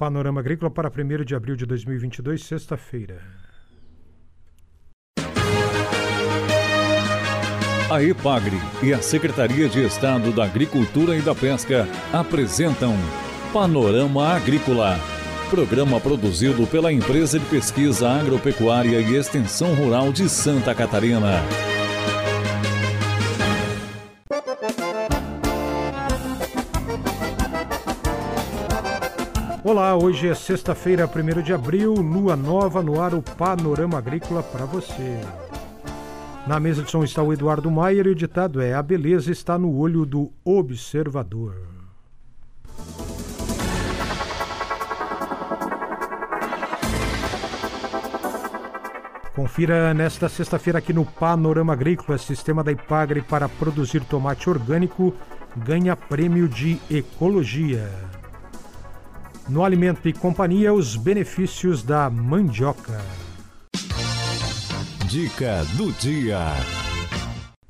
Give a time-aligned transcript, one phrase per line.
[0.00, 3.20] Panorama Agrícola para 1 de abril de 2022, sexta-feira.
[7.90, 12.94] A EPAGRE e a Secretaria de Estado da Agricultura e da Pesca apresentam
[13.52, 14.98] Panorama Agrícola,
[15.50, 21.42] programa produzido pela Empresa de Pesquisa Agropecuária e Extensão Rural de Santa Catarina.
[29.80, 34.66] Olá, hoje é sexta-feira, 1 de abril, lua nova no ar, o Panorama Agrícola para
[34.66, 35.18] você.
[36.46, 39.58] Na mesa de som está o Eduardo Maier e o ditado é: A beleza está
[39.58, 41.54] no olho do observador.
[49.34, 55.14] Confira nesta sexta-feira aqui no Panorama Agrícola, sistema da Ipagre para produzir tomate orgânico
[55.56, 58.19] ganha prêmio de ecologia.
[59.50, 63.00] No Alimento e Companhia, os benefícios da mandioca.
[65.08, 66.38] Dica do dia.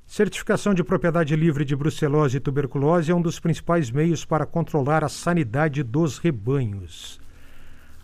[0.06, 5.02] Certificação de propriedade livre de brucelose e tuberculose é um dos principais meios para controlar
[5.02, 7.18] a sanidade dos rebanhos.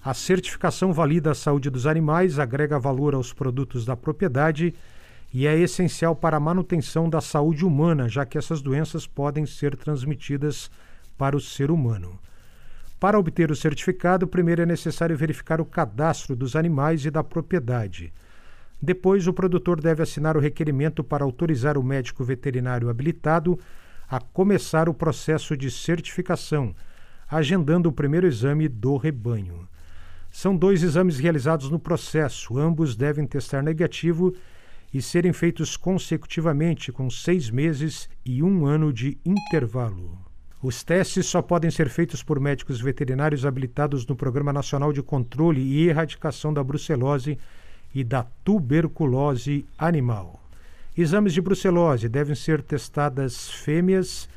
[0.02, 4.74] A certificação valida a saúde dos animais, agrega valor aos produtos da propriedade
[5.34, 9.76] e é essencial para a manutenção da saúde humana, já que essas doenças podem ser
[9.76, 10.70] transmitidas
[11.18, 12.18] para o ser humano.
[12.98, 18.12] Para obter o certificado, primeiro é necessário verificar o cadastro dos animais e da propriedade.
[18.80, 23.58] Depois, o produtor deve assinar o requerimento para autorizar o médico veterinário habilitado
[24.08, 26.74] a começar o processo de certificação,
[27.28, 29.68] agendando o primeiro exame do rebanho.
[30.30, 34.34] São dois exames realizados no processo, ambos devem testar negativo
[34.92, 40.25] e serem feitos consecutivamente, com seis meses e um ano de intervalo.
[40.62, 45.60] Os testes só podem ser feitos por médicos veterinários habilitados no Programa Nacional de Controle
[45.60, 47.38] e Erradicação da Brucelose
[47.94, 50.42] e da Tuberculose Animal.
[50.96, 54.28] Exames de brucelose devem ser testadas fêmeas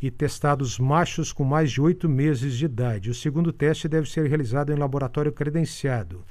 [0.00, 3.10] e testados machos com mais de oito meses de idade.
[3.10, 6.24] O segundo teste deve ser realizado em laboratório credenciado.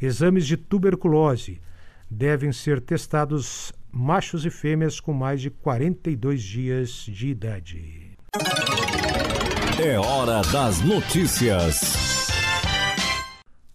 [0.00, 1.60] Exames de tuberculose
[2.10, 8.01] devem ser testados machos e fêmeas com mais de 42 dias de idade.
[9.78, 12.28] É hora das notícias.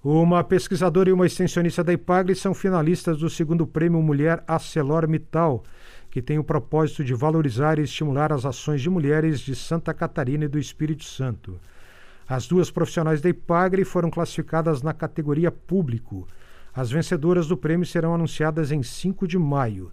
[0.04, 5.64] Uma pesquisadora e uma extensionista da IPAGRE são finalistas do segundo prêmio Mulher ArcelorMittal,
[6.10, 10.46] que tem o propósito de valorizar e estimular as ações de mulheres de Santa Catarina
[10.46, 11.60] e do Espírito Santo.
[12.28, 16.28] As duas profissionais da IPAGRE foram classificadas na categoria Público.
[16.74, 19.92] As vencedoras do prêmio serão anunciadas em 5 de maio.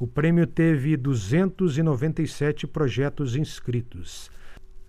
[0.00, 4.30] O prêmio teve 297 projetos inscritos.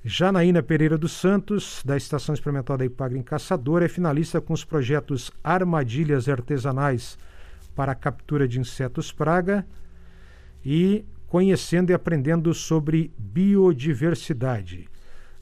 [0.05, 4.63] Janaína Pereira dos Santos, da Estação Experimental da Ipagre em Caçador, é finalista com os
[4.63, 7.17] projetos Armadilhas Artesanais
[7.75, 9.65] para a Captura de Insetos Praga
[10.63, 14.87] e Conhecendo e Aprendendo sobre Biodiversidade.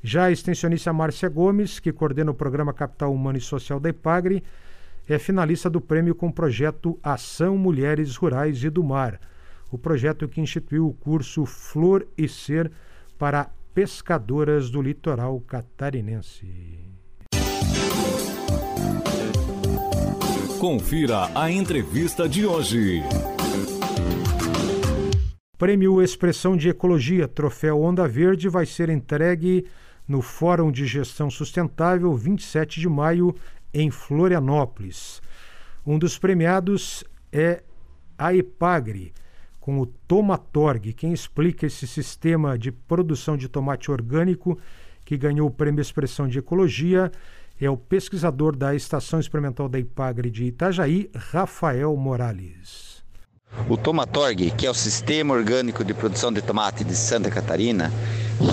[0.02, 4.42] Já a extensionista Márcia Gomes, que coordena o programa Capital Humano e Social da Ipagre,
[5.10, 9.20] é finalista do prêmio com o projeto Ação Mulheres Rurais e do Mar
[9.72, 12.72] o projeto que instituiu o curso Flor e Ser
[13.18, 16.80] para pescadoras do litoral catarinense.
[20.60, 23.04] Confira a entrevista de hoje.
[25.58, 29.66] Prêmio Expressão de Ecologia Troféu Onda Verde vai ser entregue
[30.08, 33.36] no Fórum de Gestão Sustentável 27 de maio
[33.74, 35.22] em Florianópolis.
[35.86, 37.64] Um dos premiados é
[38.18, 39.14] a Epagre
[39.68, 40.94] com o Tomatorg.
[40.94, 44.58] Quem explica esse sistema de produção de tomate orgânico
[45.04, 47.12] que ganhou o Prêmio Expressão de Ecologia
[47.60, 53.04] é o pesquisador da Estação Experimental da Ipagre de Itajaí, Rafael Morales.
[53.68, 57.92] O Tomatorg, que é o Sistema Orgânico de Produção de Tomate de Santa Catarina,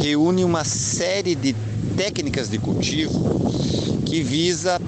[0.02, 1.54] reúne uma série de
[1.96, 3.40] técnicas de cultivo
[4.04, 4.80] que visa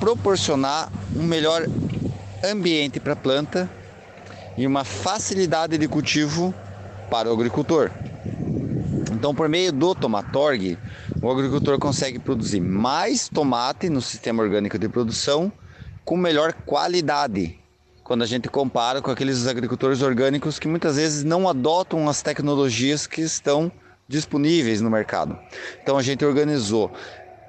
[0.00, 1.64] proporcionar um melhor
[2.42, 3.70] ambiente para a planta
[4.60, 6.54] e uma facilidade de cultivo
[7.10, 7.90] para o agricultor.
[9.10, 10.76] Então, por meio do Tomatorg,
[11.22, 15.50] o agricultor consegue produzir mais tomate no sistema orgânico de produção
[16.04, 17.58] com melhor qualidade.
[18.04, 23.06] Quando a gente compara com aqueles agricultores orgânicos que muitas vezes não adotam as tecnologias
[23.06, 23.72] que estão
[24.06, 25.38] disponíveis no mercado.
[25.82, 26.92] Então a gente organizou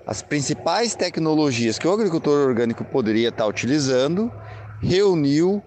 [0.08, 4.32] as principais tecnologias que o agricultor orgânico poderia estar utilizando,
[4.82, 5.62] reuniu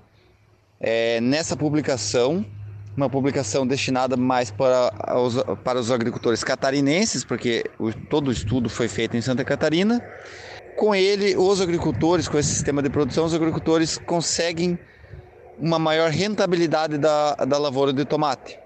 [0.85, 2.45] é, nessa publicação
[2.97, 8.69] uma publicação destinada mais para os, para os agricultores catarinenses, porque o, todo o estudo
[8.69, 10.01] foi feito em Santa Catarina.
[10.77, 14.79] Com ele, os agricultores, com esse sistema de produção, os agricultores conseguem
[15.59, 18.59] uma maior rentabilidade da, da lavoura de tomate.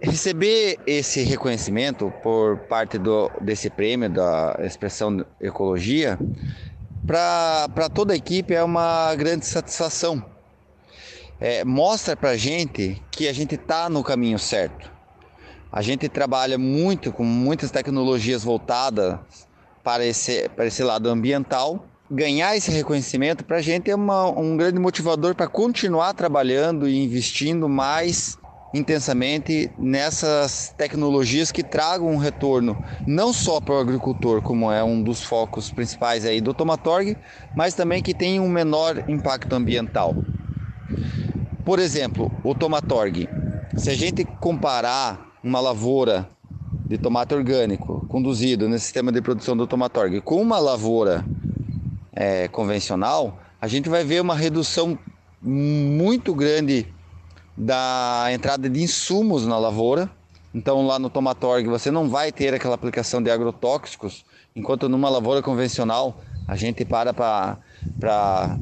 [0.00, 6.18] Receber esse reconhecimento por parte do, desse prêmio da expressão ecologia,
[7.06, 10.37] para toda a equipe é uma grande satisfação
[11.40, 14.90] é, mostra para gente que a gente está no caminho certo.
[15.70, 19.18] A gente trabalha muito com muitas tecnologias voltadas
[19.84, 21.86] para esse, para esse lado ambiental.
[22.10, 27.04] Ganhar esse reconhecimento para a gente é uma, um grande motivador para continuar trabalhando e
[27.04, 28.38] investindo mais
[28.74, 35.02] intensamente nessas tecnologias que tragam um retorno não só para o agricultor, como é um
[35.02, 37.16] dos focos principais aí do Tomatorg,
[37.54, 40.14] mas também que tem um menor impacto ambiental.
[41.68, 43.28] Por exemplo, o tomatorg.
[43.76, 46.26] Se a gente comparar uma lavoura
[46.86, 51.26] de tomate orgânico conduzido nesse sistema de produção do tomatorg com uma lavoura
[52.10, 54.98] é, convencional, a gente vai ver uma redução
[55.42, 56.86] muito grande
[57.54, 60.10] da entrada de insumos na lavoura.
[60.54, 64.24] Então, lá no tomatorg você não vai ter aquela aplicação de agrotóxicos,
[64.56, 68.58] enquanto numa lavoura convencional a gente para para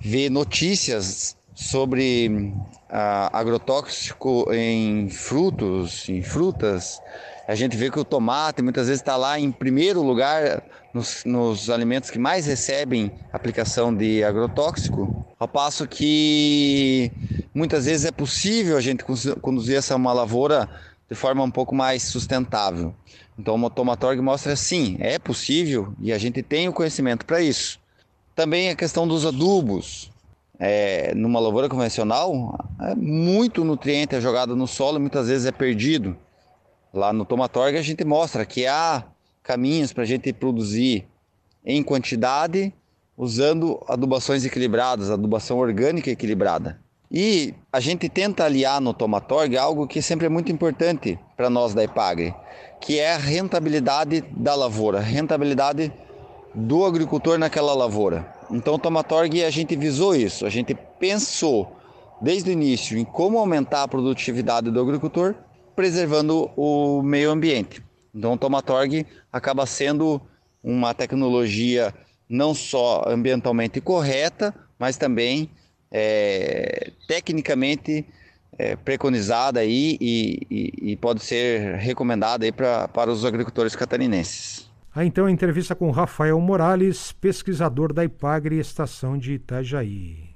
[0.00, 2.54] ver notícias sobre
[2.88, 6.98] ah, agrotóxico em frutos, em frutas.
[7.46, 10.62] A gente vê que o tomate muitas vezes está lá em primeiro lugar
[10.94, 17.12] nos, nos, alimentos que mais recebem aplicação de agrotóxico, ao passo que
[17.54, 19.04] muitas vezes é possível a gente
[19.42, 20.66] conduzir essa uma lavoura
[21.10, 22.94] de forma um pouco mais sustentável.
[23.38, 27.78] Então o Tomatorg mostra sim, é possível e a gente tem o conhecimento para isso.
[28.34, 30.10] Também a questão dos adubos
[30.60, 35.52] é, numa lavoura convencional, é muito nutriente é jogado no solo e muitas vezes é
[35.52, 36.14] perdido.
[36.92, 39.04] Lá no Tomatorg a gente mostra que há
[39.42, 41.06] caminhos para a gente produzir
[41.64, 42.74] em quantidade
[43.16, 46.78] usando adubações equilibradas, adubação orgânica equilibrada.
[47.10, 51.74] E a gente tenta aliar no Tomatorg algo que sempre é muito importante para nós
[51.74, 52.34] da Ipagre,
[52.80, 55.90] que é a rentabilidade da lavoura, rentabilidade
[56.54, 58.39] do agricultor naquela lavoura.
[58.50, 61.76] Então, o Tomatorg a gente visou isso, a gente pensou
[62.20, 65.34] desde o início em como aumentar a produtividade do agricultor,
[65.74, 67.82] preservando o meio ambiente.
[68.14, 70.20] Então, o Tomatorg acaba sendo
[70.62, 71.94] uma tecnologia
[72.28, 75.50] não só ambientalmente correta, mas também
[75.90, 78.06] é, tecnicamente
[78.58, 84.69] é, preconizada aí e, e, e, pode ser recomendada aí para os agricultores catarinenses.
[84.92, 90.30] Aí então a entrevista com Rafael Morales, pesquisador da IPAGRE Estação de Itajaí.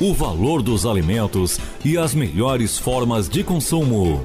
[0.00, 4.24] O valor dos alimentos e as melhores formas de consumo.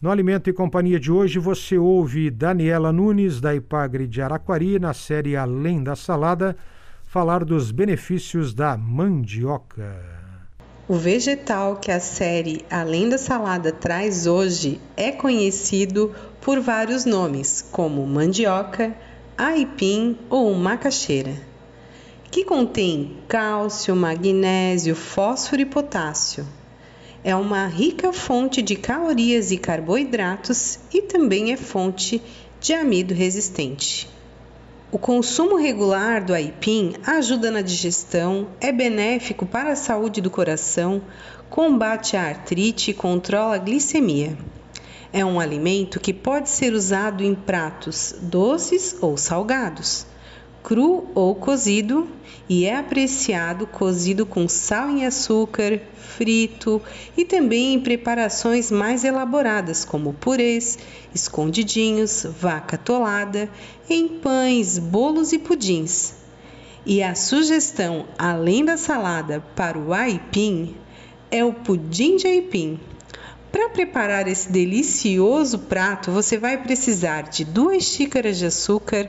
[0.00, 4.94] No Alimento e Companhia de hoje você ouve Daniela Nunes, da Ipagre de Araquari, na
[4.94, 6.56] série Além da Salada,
[7.04, 10.25] falar dos benefícios da mandioca.
[10.88, 17.60] O vegetal que a série Além da Salada traz hoje é conhecido por vários nomes,
[17.72, 18.96] como mandioca,
[19.36, 21.34] aipim ou macaxeira,
[22.30, 26.46] que contém cálcio, magnésio, fósforo e potássio.
[27.24, 32.22] É uma rica fonte de calorias e carboidratos e também é fonte
[32.60, 34.08] de amido resistente.
[34.90, 41.02] O consumo regular do aipim ajuda na digestão, é benéfico para a saúde do coração,
[41.50, 44.38] combate a artrite e controla a glicemia.
[45.12, 50.06] É um alimento que pode ser usado em pratos doces ou salgados
[50.66, 52.08] cru ou cozido,
[52.48, 56.82] e é apreciado cozido com sal e açúcar, frito
[57.16, 60.76] e também em preparações mais elaboradas, como purês,
[61.14, 63.48] escondidinhos, vaca tolada,
[63.88, 66.14] em pães, bolos e pudins.
[66.84, 70.74] E a sugestão, além da salada, para o aipim
[71.30, 72.80] é o pudim de aipim.
[73.52, 79.08] Para preparar esse delicioso prato, você vai precisar de duas xícaras de açúcar,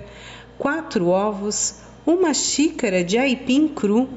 [0.58, 4.10] quatro ovos, uma xícara de aipim cru,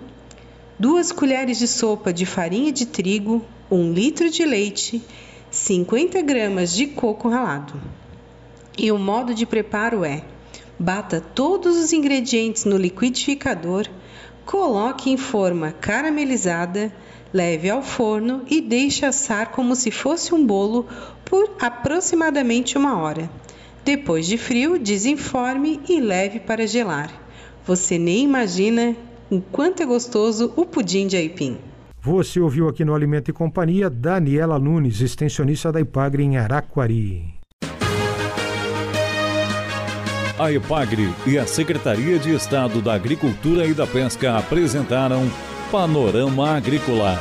[0.79, 5.03] duas colheres de sopa de farinha de trigo, um litro de leite,
[5.51, 7.75] 50 gramas de coco ralado.
[8.79, 10.25] E o modo de preparo é:
[10.79, 13.87] bata todos os ingredientes no liquidificador,
[14.47, 16.93] coloque em forma caramelizada,
[17.33, 20.87] leve ao forno e deixe assar como se fosse um bolo
[21.25, 23.31] por aproximadamente uma hora.
[23.85, 27.11] Depois de frio, desenforme e leve para gelar.
[27.67, 28.97] Você nem imagina
[29.31, 31.57] o quanto é gostoso o pudim de aipim.
[32.03, 37.35] Você ouviu aqui no Alimento e Companhia Daniela Nunes, extensionista da Ipagre em Araquari.
[40.39, 45.31] A Ipagre e a Secretaria de Estado da Agricultura e da Pesca apresentaram
[45.71, 47.21] Panorama Agrícola,